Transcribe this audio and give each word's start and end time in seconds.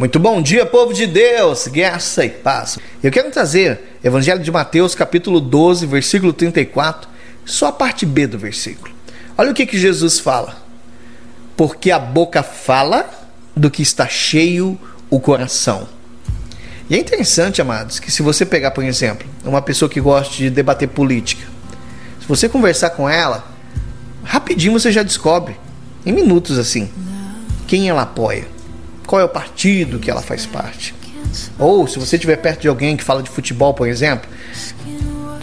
Muito 0.00 0.18
bom 0.18 0.40
dia, 0.40 0.64
povo 0.64 0.94
de 0.94 1.06
Deus, 1.06 1.68
graça 1.68 2.24
e 2.24 2.30
paz. 2.30 2.78
Eu 3.02 3.10
quero 3.10 3.30
trazer 3.30 3.98
Evangelho 4.02 4.42
de 4.42 4.50
Mateus, 4.50 4.94
capítulo 4.94 5.42
12, 5.42 5.84
versículo 5.84 6.32
34, 6.32 7.06
só 7.44 7.66
a 7.66 7.72
parte 7.72 8.06
B 8.06 8.26
do 8.26 8.38
versículo. 8.38 8.94
Olha 9.36 9.50
o 9.50 9.54
que, 9.54 9.66
que 9.66 9.78
Jesus 9.78 10.18
fala. 10.18 10.56
Porque 11.54 11.90
a 11.90 11.98
boca 11.98 12.42
fala 12.42 13.10
do 13.54 13.70
que 13.70 13.82
está 13.82 14.08
cheio 14.08 14.80
o 15.10 15.20
coração. 15.20 15.86
E 16.88 16.94
é 16.94 16.98
interessante, 16.98 17.60
amados, 17.60 18.00
que 18.00 18.10
se 18.10 18.22
você 18.22 18.46
pegar, 18.46 18.70
por 18.70 18.82
exemplo, 18.82 19.28
uma 19.44 19.60
pessoa 19.60 19.86
que 19.86 20.00
gosta 20.00 20.34
de 20.34 20.48
debater 20.48 20.88
política, 20.88 21.46
se 22.18 22.26
você 22.26 22.48
conversar 22.48 22.88
com 22.88 23.06
ela, 23.06 23.44
rapidinho 24.24 24.72
você 24.72 24.90
já 24.90 25.02
descobre, 25.02 25.60
em 26.06 26.12
minutos 26.12 26.58
assim, 26.58 26.88
quem 27.66 27.90
ela 27.90 28.00
apoia 28.00 28.59
qual 29.10 29.20
é 29.20 29.24
o 29.24 29.28
partido 29.28 29.98
que 29.98 30.08
ela 30.08 30.22
faz 30.22 30.46
parte. 30.46 30.94
Ou 31.58 31.84
se 31.88 31.98
você 31.98 32.14
estiver 32.14 32.36
perto 32.36 32.60
de 32.60 32.68
alguém 32.68 32.96
que 32.96 33.02
fala 33.02 33.24
de 33.24 33.28
futebol, 33.28 33.74
por 33.74 33.88
exemplo, 33.88 34.30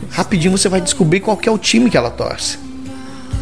rapidinho 0.09 0.57
você 0.57 0.69
vai 0.69 0.79
descobrir 0.79 1.19
qual 1.19 1.37
é 1.45 1.51
o 1.51 1.57
time 1.57 1.89
que 1.89 1.97
ela 1.97 2.09
torce. 2.09 2.57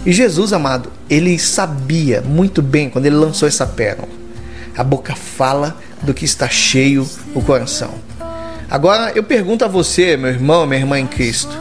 E 0.03 0.11
Jesus, 0.11 0.51
amado, 0.51 0.91
ele 1.07 1.37
sabia 1.37 2.21
muito 2.21 2.63
bem 2.63 2.89
quando 2.89 3.05
ele 3.05 3.15
lançou 3.15 3.47
essa 3.47 3.67
pérola. 3.67 4.09
A 4.75 4.83
boca 4.83 5.13
fala 5.15 5.77
do 6.01 6.11
que 6.11 6.25
está 6.25 6.49
cheio 6.49 7.07
o 7.35 7.41
coração. 7.43 7.93
Agora 8.67 9.11
eu 9.13 9.21
pergunto 9.21 9.63
a 9.63 9.67
você, 9.67 10.17
meu 10.17 10.31
irmão, 10.31 10.65
minha 10.65 10.79
irmã 10.79 10.99
em 10.99 11.05
Cristo, 11.05 11.55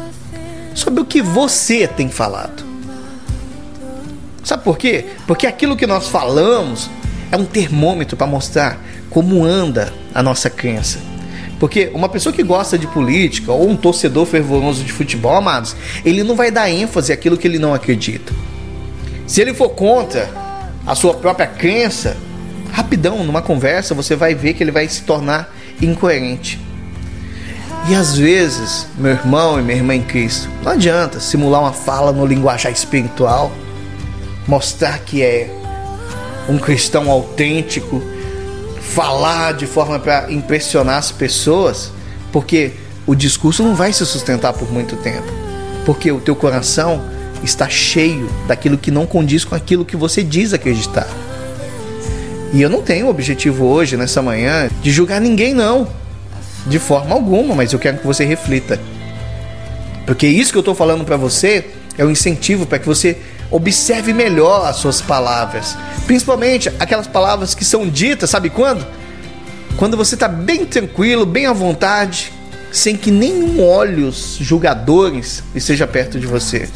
sobre 0.74 1.02
o 1.02 1.04
que 1.04 1.20
você 1.20 1.86
tem 1.86 2.08
falado. 2.08 2.64
Sabe 4.42 4.64
por 4.64 4.78
quê? 4.78 5.04
Porque 5.26 5.46
aquilo 5.46 5.76
que 5.76 5.86
nós 5.86 6.08
falamos 6.08 6.88
é 7.30 7.36
um 7.36 7.44
termômetro 7.44 8.16
para 8.16 8.26
mostrar 8.26 8.78
como 9.10 9.44
anda 9.44 9.92
a 10.14 10.22
nossa 10.22 10.50
crença. 10.50 10.98
Porque 11.58 11.90
uma 11.94 12.08
pessoa 12.08 12.32
que 12.32 12.42
gosta 12.42 12.76
de 12.76 12.86
política 12.86 13.52
ou 13.52 13.68
um 13.68 13.76
torcedor 13.76 14.26
fervoroso 14.26 14.84
de 14.84 14.92
futebol, 14.92 15.34
amados, 15.34 15.76
ele 16.04 16.22
não 16.22 16.34
vai 16.34 16.50
dar 16.50 16.70
ênfase 16.70 17.12
àquilo 17.12 17.36
que 17.36 17.46
ele 17.46 17.58
não 17.58 17.72
acredita. 17.72 18.32
Se 19.26 19.40
ele 19.40 19.54
for 19.54 19.70
contra 19.70 20.28
a 20.86 20.94
sua 20.94 21.14
própria 21.14 21.46
crença, 21.46 22.16
rapidão, 22.70 23.24
numa 23.24 23.40
conversa, 23.40 23.94
você 23.94 24.14
vai 24.14 24.34
ver 24.34 24.54
que 24.54 24.62
ele 24.62 24.72
vai 24.72 24.88
se 24.88 25.02
tornar 25.02 25.54
incoerente. 25.80 26.60
E 27.88 27.94
às 27.94 28.16
vezes, 28.16 28.86
meu 28.96 29.12
irmão 29.12 29.58
e 29.58 29.62
minha 29.62 29.76
irmã 29.76 29.94
em 29.94 30.02
Cristo, 30.02 30.48
não 30.62 30.72
adianta 30.72 31.20
simular 31.20 31.60
uma 31.60 31.72
fala 31.72 32.12
no 32.12 32.26
linguajar 32.26 32.72
espiritual, 32.72 33.52
mostrar 34.46 34.98
que 35.00 35.22
é 35.22 35.50
um 36.48 36.58
cristão 36.58 37.10
autêntico, 37.10 38.02
falar 38.80 39.52
de 39.52 39.66
forma 39.66 39.98
para 39.98 40.30
impressionar 40.30 40.98
as 40.98 41.10
pessoas, 41.10 41.90
porque 42.32 42.72
o 43.06 43.14
discurso 43.14 43.62
não 43.62 43.74
vai 43.74 43.92
se 43.92 44.04
sustentar 44.06 44.52
por 44.52 44.70
muito 44.72 44.96
tempo, 44.96 45.30
porque 45.84 46.10
o 46.10 46.20
teu 46.20 46.36
coração 46.36 47.02
está 47.42 47.68
cheio 47.68 48.28
daquilo 48.46 48.78
que 48.78 48.90
não 48.90 49.06
condiz 49.06 49.44
com 49.44 49.54
aquilo 49.54 49.84
que 49.84 49.96
você 49.96 50.22
diz 50.22 50.52
acreditar. 50.52 51.08
E 52.52 52.62
eu 52.62 52.70
não 52.70 52.82
tenho 52.82 53.06
o 53.06 53.10
objetivo 53.10 53.66
hoje, 53.66 53.96
nessa 53.96 54.22
manhã, 54.22 54.70
de 54.80 54.90
julgar 54.90 55.20
ninguém, 55.20 55.52
não. 55.52 55.88
De 56.66 56.78
forma 56.78 57.14
alguma, 57.14 57.54
mas 57.54 57.72
eu 57.72 57.78
quero 57.78 57.98
que 57.98 58.06
você 58.06 58.24
reflita. 58.24 58.80
Porque 60.06 60.26
isso 60.26 60.52
que 60.52 60.58
eu 60.58 60.60
estou 60.60 60.74
falando 60.74 61.04
para 61.04 61.16
você 61.16 61.64
é 61.96 62.04
um 62.04 62.10
incentivo 62.10 62.66
para 62.66 62.78
que 62.78 62.86
você 62.86 63.18
observe 63.50 64.12
melhor 64.12 64.66
as 64.66 64.76
suas 64.76 65.00
palavras. 65.00 65.76
Principalmente 66.06 66.68
aquelas 66.78 67.06
palavras 67.06 67.54
que 67.54 67.64
são 67.64 67.88
ditas, 67.88 68.30
sabe 68.30 68.50
quando? 68.50 68.84
Quando 69.76 69.96
você 69.96 70.14
está 70.14 70.28
bem 70.28 70.64
tranquilo, 70.64 71.26
bem 71.26 71.46
à 71.46 71.52
vontade, 71.52 72.32
sem 72.72 72.96
que 72.96 73.10
nenhum 73.10 73.62
olhos 73.62 74.36
julgadores 74.40 75.42
esteja 75.54 75.86
perto 75.86 76.18
de 76.18 76.26
você. 76.26 76.68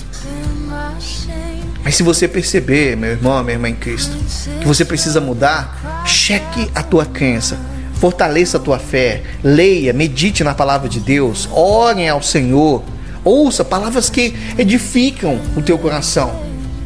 Mas 1.82 1.96
se 1.96 2.02
você 2.02 2.28
perceber, 2.28 2.96
meu 2.96 3.10
irmão, 3.10 3.42
minha 3.42 3.54
irmã 3.54 3.68
em 3.68 3.74
Cristo, 3.74 4.16
que 4.60 4.66
você 4.66 4.84
precisa 4.84 5.20
mudar, 5.20 6.04
cheque 6.04 6.70
a 6.74 6.82
tua 6.82 7.06
crença, 7.06 7.58
fortaleça 7.94 8.58
a 8.58 8.60
tua 8.60 8.78
fé, 8.78 9.22
leia, 9.42 9.92
medite 9.92 10.44
na 10.44 10.54
palavra 10.54 10.88
de 10.88 11.00
Deus, 11.00 11.48
ore 11.52 12.06
ao 12.06 12.22
Senhor, 12.22 12.82
ouça 13.28 13.64
palavras 13.64 14.08
que 14.10 14.34
edificam 14.56 15.40
o 15.56 15.62
teu 15.62 15.78
coração 15.78 16.42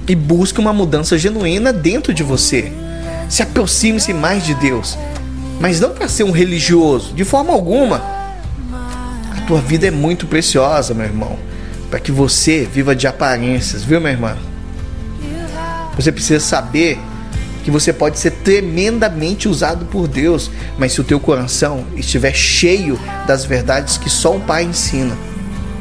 e 0.07 0.15
busque 0.15 0.61
uma 0.61 0.73
mudança 0.73 1.17
genuína 1.17 1.73
dentro 1.73 2.13
de 2.13 2.23
você. 2.23 2.73
Se 3.29 3.43
aproxime-se 3.43 4.13
mais 4.13 4.45
de 4.45 4.55
Deus, 4.55 4.99
mas 5.61 5.81
não 5.81 5.91
para 5.91 6.09
ser 6.09 6.25
um 6.25 6.33
religioso, 6.33 7.15
de 7.15 7.25
forma 7.25 7.53
alguma. 7.53 8.03
A 9.37 9.41
tua 9.47 9.61
vida 9.61 9.87
é 9.87 9.91
muito 9.91 10.27
preciosa, 10.27 10.93
meu 10.93 11.07
irmão, 11.07 11.39
para 11.91 12.01
que 12.01 12.13
você 12.13 12.69
viva 12.71 12.95
de 12.95 13.07
aparências, 13.07 13.85
viu, 13.85 14.01
minha 14.01 14.13
irmã? 14.13 14.37
Você 15.97 16.11
precisa 16.11 16.41
saber 16.41 16.99
que 17.65 17.71
você 17.71 17.93
pode 17.93 18.19
ser 18.19 18.33
tremendamente 18.33 19.49
usado 19.49 19.85
por 19.87 20.09
Deus, 20.09 20.51
mas 20.77 20.93
se 20.93 21.01
o 21.01 21.05
teu 21.05 21.21
coração 21.21 21.85
estiver 21.97 22.35
cheio 22.35 22.99
das 23.27 23.45
verdades 23.45 23.97
que 23.97 24.11
só 24.11 24.37
o 24.37 24.41
Pai 24.41 24.65
ensina, 24.65 25.17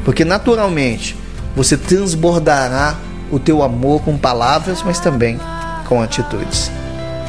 porque 0.04 0.24
naturalmente 0.24 1.16
você 1.54 1.76
transbordará 1.76 2.96
o 3.30 3.38
teu 3.38 3.62
amor 3.62 4.02
com 4.02 4.16
palavras, 4.16 4.82
mas 4.82 5.00
também 5.00 5.38
com 5.86 6.02
atitudes. 6.02 6.70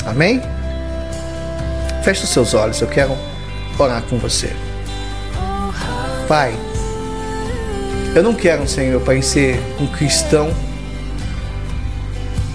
Amém? 0.05 0.41
Feche 2.03 2.23
os 2.23 2.29
seus 2.29 2.53
olhos, 2.53 2.81
eu 2.81 2.87
quero 2.87 3.15
orar 3.77 4.01
com 4.03 4.17
você. 4.17 4.51
Pai, 6.27 6.53
eu 8.15 8.21
não 8.21 8.33
quero, 8.33 8.67
Senhor, 8.67 9.01
parecer 9.01 9.59
um 9.79 9.87
cristão 9.87 10.53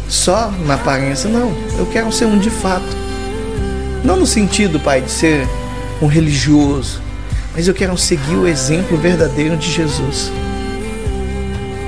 só 0.09 0.51
na 0.67 0.75
aparência, 0.75 1.29
não. 1.29 1.53
Eu 1.79 1.87
quero 1.87 2.11
ser 2.13 2.27
um 2.27 2.39
de 2.39 2.51
fato. 2.51 2.97
Não 4.05 4.17
no 4.17 4.27
sentido, 4.27 4.79
Pai, 4.81 5.01
de 5.01 5.11
ser 5.11 5.47
um 6.01 6.07
religioso, 6.07 7.03
mas 7.59 7.67
eu 7.67 7.75
quero 7.75 7.99
seguir 7.99 8.37
o 8.37 8.47
exemplo 8.47 8.97
verdadeiro 8.97 9.57
de 9.57 9.69
Jesus. 9.69 10.31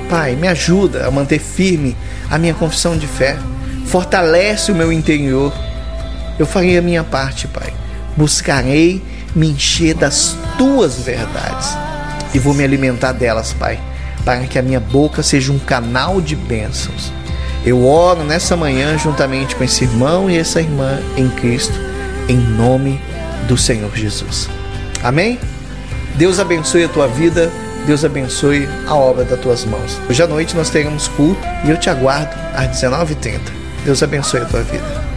Pai, 0.09 0.35
me 0.35 0.45
ajuda 0.45 1.07
a 1.07 1.11
manter 1.11 1.39
firme 1.39 1.95
a 2.29 2.37
minha 2.37 2.53
confissão 2.53 2.97
de 2.97 3.07
fé. 3.07 3.37
Fortalece 3.85 4.69
o 4.69 4.75
meu 4.75 4.91
interior. 4.91 5.53
Eu 6.37 6.45
farei 6.45 6.77
a 6.77 6.81
minha 6.81 7.05
parte, 7.05 7.47
Pai. 7.47 7.73
Buscarei 8.17 9.01
me 9.33 9.47
encher 9.47 9.93
das 9.93 10.35
tuas 10.57 10.99
verdades 10.99 11.69
e 12.33 12.37
vou 12.37 12.53
me 12.53 12.65
alimentar 12.65 13.13
delas, 13.13 13.53
Pai, 13.53 13.79
para 14.25 14.41
que 14.41 14.59
a 14.59 14.61
minha 14.61 14.81
boca 14.81 15.23
seja 15.23 15.53
um 15.53 15.59
canal 15.59 16.19
de 16.19 16.35
bênçãos. 16.35 17.13
Eu 17.65 17.87
oro 17.87 18.25
nessa 18.25 18.57
manhã 18.57 18.97
juntamente 18.97 19.55
com 19.55 19.63
esse 19.63 19.85
irmão 19.85 20.29
e 20.29 20.37
essa 20.37 20.59
irmã 20.59 20.99
em 21.15 21.29
Cristo, 21.29 21.79
em 22.27 22.35
nome 22.35 22.99
do 23.47 23.57
Senhor 23.57 23.95
Jesus. 23.95 24.49
Amém? 25.01 25.39
Deus 26.15 26.39
abençoe 26.39 26.83
a 26.83 26.89
tua 26.89 27.07
vida 27.07 27.51
Deus 27.85 28.05
abençoe 28.05 28.69
a 28.87 28.95
obra 28.95 29.23
das 29.23 29.39
tuas 29.39 29.65
mãos. 29.65 29.99
Hoje 30.09 30.21
à 30.21 30.27
noite 30.27 30.55
nós 30.55 30.69
teremos 30.69 31.07
culto 31.09 31.41
e 31.65 31.71
eu 31.71 31.77
te 31.77 31.89
aguardo 31.89 32.33
às 32.53 32.67
19h30. 32.79 33.39
Deus 33.83 34.03
abençoe 34.03 34.41
a 34.41 34.45
tua 34.45 34.61
vida. 34.61 35.10